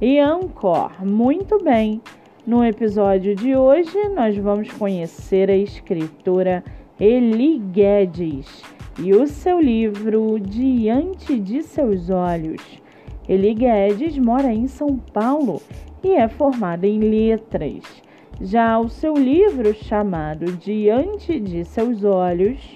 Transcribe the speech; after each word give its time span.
e 0.00 0.18
Anchor. 0.18 1.04
Muito 1.04 1.62
bem! 1.62 2.00
No 2.46 2.64
episódio 2.64 3.34
de 3.34 3.54
hoje, 3.54 4.08
nós 4.08 4.34
vamos 4.34 4.72
conhecer 4.72 5.50
a 5.50 5.56
escritora 5.56 6.64
Eli 6.98 7.58
Guedes 7.58 8.62
e 8.98 9.12
o 9.12 9.26
seu 9.26 9.60
livro 9.60 10.40
Diante 10.40 11.38
de 11.38 11.62
Seus 11.62 12.08
Olhos. 12.08 12.62
Eli 13.28 13.52
Guedes 13.52 14.16
mora 14.16 14.50
em 14.50 14.66
São 14.66 14.96
Paulo 14.96 15.60
e 16.02 16.12
é 16.12 16.26
formada 16.28 16.86
em 16.86 16.98
letras. 16.98 17.82
Já 18.40 18.78
o 18.78 18.88
seu 18.88 19.12
livro, 19.12 19.74
chamado 19.74 20.50
Diante 20.56 21.38
de 21.38 21.62
Seus 21.66 22.04
Olhos, 22.04 22.74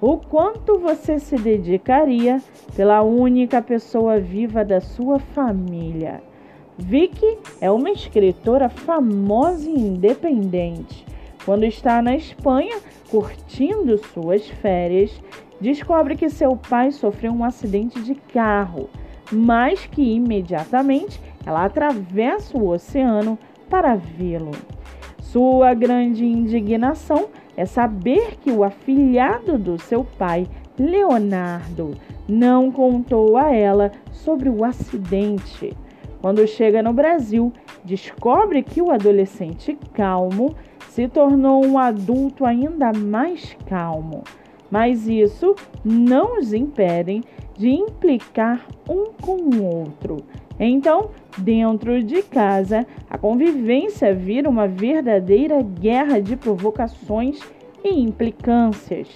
o 0.00 0.16
quanto 0.16 0.78
você 0.78 1.18
se 1.18 1.34
dedicaria 1.34 2.40
pela 2.76 3.02
única 3.02 3.60
pessoa 3.60 4.20
viva 4.20 4.64
da 4.64 4.80
sua 4.80 5.18
família. 5.18 6.22
Vicky 6.78 7.38
é 7.60 7.70
uma 7.70 7.90
escritora 7.90 8.68
famosa 8.68 9.68
e 9.68 9.74
independente. 9.74 11.06
Quando 11.44 11.64
está 11.64 12.02
na 12.02 12.14
Espanha, 12.14 12.78
curtindo 13.10 13.96
suas 14.12 14.46
férias, 14.46 15.10
descobre 15.58 16.16
que 16.16 16.28
seu 16.28 16.54
pai 16.56 16.92
sofreu 16.92 17.32
um 17.32 17.44
acidente 17.44 18.02
de 18.02 18.14
carro, 18.14 18.90
mas 19.32 19.86
que 19.86 20.02
imediatamente 20.02 21.20
ela 21.46 21.64
atravessa 21.64 22.58
o 22.58 22.68
oceano 22.68 23.38
para 23.70 23.94
vê-lo. 23.94 24.50
Sua 25.18 25.72
grande 25.72 26.26
indignação 26.26 27.28
é 27.56 27.64
saber 27.64 28.36
que 28.42 28.50
o 28.50 28.62
afilhado 28.62 29.56
do 29.56 29.80
seu 29.80 30.04
pai, 30.04 30.46
Leonardo, 30.78 31.96
não 32.28 32.70
contou 32.70 33.36
a 33.36 33.50
ela 33.54 33.92
sobre 34.10 34.50
o 34.50 34.62
acidente. 34.62 35.74
Quando 36.20 36.46
chega 36.46 36.82
no 36.82 36.92
Brasil, 36.92 37.52
descobre 37.84 38.62
que 38.62 38.80
o 38.82 38.90
adolescente 38.90 39.78
calmo 39.92 40.54
se 40.88 41.06
tornou 41.08 41.64
um 41.64 41.78
adulto 41.78 42.44
ainda 42.44 42.92
mais 42.92 43.56
calmo. 43.66 44.24
Mas 44.70 45.06
isso 45.06 45.54
não 45.84 46.38
os 46.38 46.52
impede 46.52 47.22
de 47.56 47.70
implicar 47.70 48.66
um 48.88 49.12
com 49.12 49.36
o 49.36 49.64
outro. 49.64 50.16
Então, 50.58 51.10
dentro 51.38 52.02
de 52.02 52.22
casa, 52.22 52.86
a 53.10 53.18
convivência 53.18 54.14
vira 54.14 54.48
uma 54.48 54.66
verdadeira 54.66 55.62
guerra 55.62 56.20
de 56.20 56.34
provocações 56.34 57.38
e 57.84 58.00
implicâncias. 58.00 59.08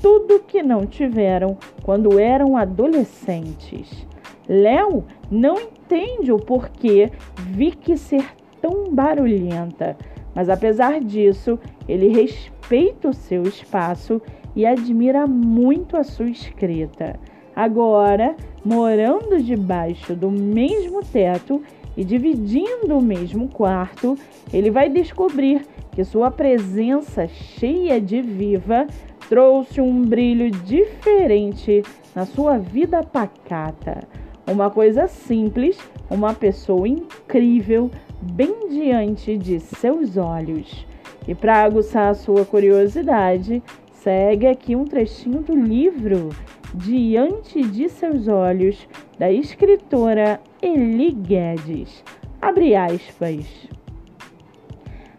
Tudo 0.00 0.40
que 0.40 0.62
não 0.62 0.84
tiveram 0.86 1.56
quando 1.84 2.18
eram 2.18 2.56
adolescentes. 2.56 4.06
Léo 4.48 5.04
não 5.30 5.58
entende 5.58 6.32
o 6.32 6.38
porquê 6.38 7.10
Vicky 7.36 7.96
ser 7.96 8.24
tão 8.60 8.92
barulhenta, 8.92 9.96
mas 10.34 10.48
apesar 10.48 11.00
disso, 11.00 11.58
ele 11.88 12.08
respeita 12.08 13.08
o 13.08 13.14
seu 13.14 13.42
espaço 13.42 14.20
e 14.54 14.64
admira 14.66 15.26
muito 15.26 15.96
a 15.96 16.04
sua 16.04 16.28
escrita. 16.28 17.18
Agora, 17.54 18.34
morando 18.64 19.42
debaixo 19.42 20.14
do 20.14 20.30
mesmo 20.30 21.02
teto 21.04 21.62
e 21.96 22.04
dividindo 22.04 22.96
o 22.96 23.02
mesmo 23.02 23.48
quarto, 23.48 24.16
ele 24.52 24.70
vai 24.70 24.88
descobrir 24.88 25.66
que 25.90 26.04
sua 26.04 26.30
presença 26.30 27.28
cheia 27.28 28.00
de 28.00 28.22
viva 28.22 28.86
trouxe 29.28 29.80
um 29.80 30.02
brilho 30.02 30.50
diferente 30.50 31.82
na 32.14 32.24
sua 32.24 32.58
vida 32.58 33.02
pacata. 33.02 34.06
Uma 34.46 34.70
coisa 34.70 35.06
simples, 35.06 35.78
uma 36.10 36.34
pessoa 36.34 36.86
incrível 36.88 37.90
bem 38.20 38.68
diante 38.68 39.38
de 39.38 39.60
seus 39.60 40.16
olhos. 40.16 40.84
E 41.28 41.34
para 41.34 41.62
aguçar 41.62 42.08
a 42.08 42.14
sua 42.14 42.44
curiosidade, 42.44 43.62
segue 43.92 44.48
aqui 44.48 44.74
um 44.74 44.84
trechinho 44.84 45.42
do 45.42 45.54
livro 45.54 46.30
Diante 46.74 47.62
de 47.62 47.88
Seus 47.88 48.26
Olhos, 48.26 48.88
da 49.18 49.30
escritora 49.30 50.40
Eli 50.60 51.12
Guedes. 51.12 52.02
Abre 52.40 52.74
aspas. 52.74 53.46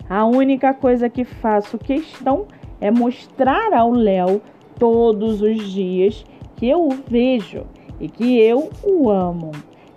A 0.09 0.25
única 0.25 0.73
coisa 0.73 1.09
que 1.09 1.23
faço 1.23 1.77
questão 1.77 2.45
é 2.81 2.91
mostrar 2.91 3.71
ao 3.71 3.91
Léo 3.91 4.41
todos 4.77 5.41
os 5.41 5.71
dias 5.71 6.25
que 6.57 6.67
eu 6.67 6.87
o 6.87 6.89
vejo 7.07 7.65
e 7.99 8.07
que 8.07 8.39
eu 8.39 8.69
o 8.83 9.09
amo, 9.09 9.51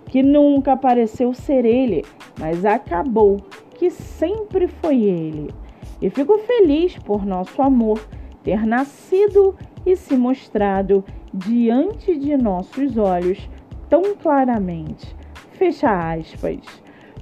que 0.05 0.23
nunca 0.23 0.75
pareceu 0.77 1.33
ser 1.33 1.65
ele, 1.65 2.05
mas 2.39 2.65
acabou 2.65 3.37
que 3.75 3.89
sempre 3.89 4.67
foi 4.67 5.03
ele. 5.03 5.53
E 6.01 6.09
fico 6.09 6.37
feliz 6.39 6.97
por 6.97 7.25
nosso 7.25 7.61
amor 7.61 7.99
ter 8.43 8.65
nascido 8.65 9.55
e 9.85 9.95
se 9.95 10.15
mostrado 10.15 11.03
diante 11.33 12.17
de 12.17 12.37
nossos 12.37 12.97
olhos 12.97 13.49
tão 13.89 14.15
claramente. 14.15 15.15
Fecha 15.51 16.13
aspas. 16.13 16.59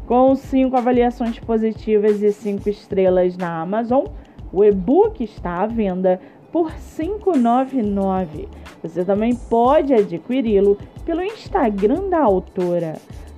Com 0.05 0.35
cinco 0.35 0.77
avaliações 0.77 1.39
positivas 1.39 2.21
e 2.21 2.31
cinco 2.31 2.69
estrelas 2.69 3.35
na 3.37 3.61
Amazon, 3.61 4.05
o 4.53 4.63
e-book 4.63 5.23
está 5.23 5.63
à 5.63 5.67
venda 5.67 6.19
por 6.51 6.67
R$ 6.67 6.77
5,99. 6.77 8.47
Você 8.88 9.03
também 9.03 9.35
pode 9.35 9.94
adquiri-lo 9.94 10.78
pelo 11.06 11.23
Instagram 11.23 12.09
da 12.09 12.19
autora. 12.19 12.96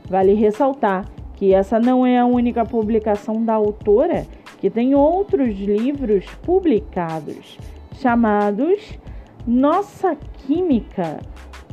Vale 0.10 0.34
ressaltar 0.34 1.06
que 1.36 1.54
essa 1.54 1.80
não 1.80 2.06
é 2.06 2.18
a 2.18 2.26
única 2.26 2.66
publicação 2.66 3.44
da 3.44 3.54
autora, 3.54 4.26
que 4.60 4.70
tem 4.70 4.96
outros 4.96 5.56
livros 5.58 6.26
publicados, 6.42 7.58
chamados 7.94 8.98
Nossa 9.46 10.16
Química, 10.46 11.20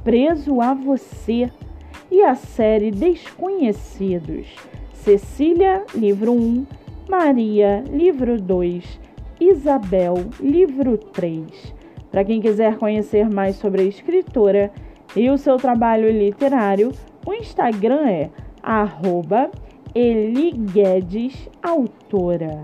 Preso 0.03 0.61
a 0.61 0.75
Você, 0.75 1.51
e 2.11 2.23
a 2.23 2.35
série 2.35 2.91
Desconhecidos, 2.91 4.47
Cecília, 4.93 5.85
livro 5.95 6.33
1, 6.33 6.67
Maria, 7.09 7.83
livro 7.91 8.41
2 8.41 9.01
Isabel, 9.41 10.15
livro 10.41 10.97
3. 10.97 11.75
Para 12.15 12.25
quem 12.25 12.41
quiser 12.41 12.79
conhecer 12.79 13.29
mais 13.29 13.57
sobre 13.57 13.83
a 13.83 13.87
escritora 13.87 14.71
e 15.17 15.29
o 15.31 15.37
seu 15.37 15.57
trabalho 15.57 16.09
literário, 16.13 16.93
o 17.27 17.35
Instagram 17.35 18.07
é 18.07 18.31
eliguedesautora. 19.93 22.63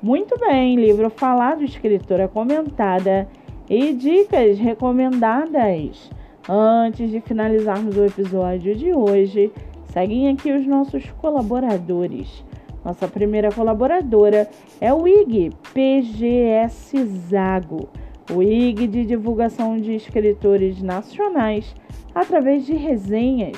Muito 0.00 0.38
bem, 0.38 0.76
livro 0.76 1.10
falado, 1.10 1.64
escritora 1.64 2.28
comentada 2.28 3.26
e 3.68 3.92
dicas 3.92 4.56
recomendadas. 4.60 6.08
Antes 6.48 7.10
de 7.10 7.20
finalizarmos 7.20 7.96
o 7.96 8.04
episódio 8.04 8.76
de 8.76 8.94
hoje, 8.94 9.50
seguem 9.86 10.28
aqui 10.28 10.52
os 10.52 10.64
nossos 10.64 11.10
colaboradores. 11.20 12.44
Nossa 12.84 13.08
primeira 13.08 13.50
colaboradora 13.50 14.48
é 14.80 14.94
o 14.94 15.08
IG 15.08 15.50
PGS 15.74 17.04
Zago, 17.28 17.88
o 18.30 18.42
IG 18.42 18.86
de 18.86 19.04
divulgação 19.04 19.78
de 19.78 19.94
escritores 19.94 20.82
nacionais 20.82 21.74
através 22.14 22.66
de 22.66 22.74
resenhas. 22.74 23.56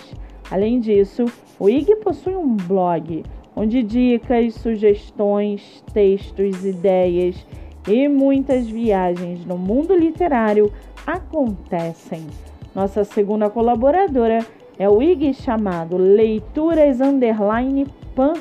Além 0.50 0.81
disso, 0.81 1.25
o 1.58 1.69
IG 1.69 1.96
possui 1.96 2.37
um 2.37 2.56
blog 2.56 3.22
onde 3.56 3.82
dicas, 3.82 4.55
sugestões, 4.55 5.82
textos, 5.93 6.64
ideias 6.64 7.46
e 7.88 8.08
muitas 8.08 8.69
viagens 8.69 9.44
no 9.44 9.56
mundo 9.56 9.94
literário 9.94 10.72
acontecem. 11.06 12.26
Nossa 12.75 13.05
segunda 13.05 13.49
colaboradora 13.49 14.44
é 14.78 14.88
o 14.88 15.00
IG 15.00 15.34
chamado 15.34 15.96
Leituras 15.96 17.00
Underline 17.00 17.87
Pan 18.14 18.34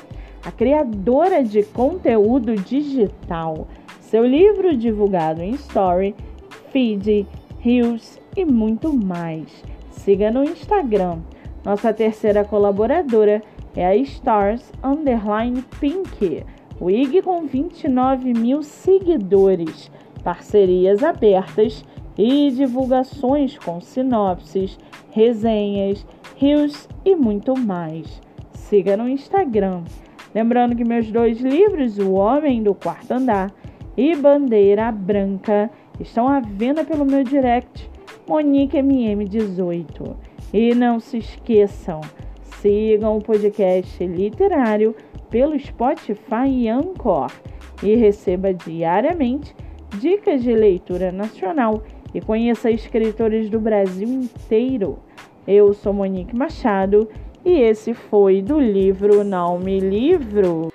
a 0.45 0.51
criadora 0.51 1.43
de 1.43 1.63
conteúdo 1.63 2.55
digital. 2.55 3.67
Seu 4.13 4.27
livro 4.27 4.77
divulgado 4.77 5.41
em 5.41 5.55
Story, 5.55 6.15
Feed, 6.71 7.25
Reels 7.57 8.19
e 8.37 8.45
muito 8.45 8.93
mais. 8.93 9.47
Siga 9.89 10.29
no 10.29 10.43
Instagram. 10.43 11.17
Nossa 11.65 11.91
terceira 11.91 12.45
colaboradora 12.45 13.41
é 13.75 13.83
a 13.83 13.95
Stars 13.95 14.71
Underline 14.83 15.63
Pink, 15.79 16.45
Wig 16.79 17.23
com 17.23 17.47
29 17.47 18.35
mil 18.35 18.61
seguidores, 18.61 19.89
parcerias 20.23 21.03
abertas 21.03 21.83
e 22.15 22.51
divulgações 22.51 23.57
com 23.57 23.81
sinopses, 23.81 24.77
resenhas, 25.09 26.05
rios 26.35 26.87
e 27.03 27.15
muito 27.15 27.57
mais. 27.57 28.21
Siga 28.51 28.95
no 28.95 29.09
Instagram. 29.09 29.81
Lembrando 30.35 30.75
que 30.75 30.85
meus 30.85 31.11
dois 31.11 31.41
livros, 31.41 31.97
O 31.97 32.11
Homem 32.11 32.61
do 32.61 32.75
Quarto 32.75 33.11
Andar 33.11 33.51
e 33.95 34.15
Bandeira 34.15 34.91
Branca, 34.91 35.69
estão 35.99 36.27
à 36.27 36.39
venda 36.39 36.83
pelo 36.83 37.05
meu 37.05 37.23
direct 37.23 37.89
MoniqueMM18. 38.27 40.15
E 40.53 40.73
não 40.75 40.99
se 40.99 41.17
esqueçam, 41.17 42.01
sigam 42.61 43.17
o 43.17 43.21
podcast 43.21 44.05
literário 44.05 44.95
pelo 45.29 45.57
Spotify 45.59 46.47
e 46.47 46.69
Anchor 46.69 47.31
e 47.81 47.95
receba 47.95 48.53
diariamente 48.53 49.55
dicas 49.99 50.43
de 50.43 50.53
leitura 50.53 51.11
nacional 51.11 51.83
e 52.13 52.21
conheça 52.21 52.69
escritores 52.69 53.49
do 53.49 53.59
Brasil 53.59 54.07
inteiro. 54.07 54.99
Eu 55.47 55.73
sou 55.73 55.91
Monique 55.91 56.35
Machado 56.35 57.09
e 57.43 57.59
esse 57.59 57.93
foi 57.93 58.41
do 58.41 58.59
livro 58.59 59.23
Não 59.23 59.59
Me 59.59 59.79
Livro. 59.79 60.72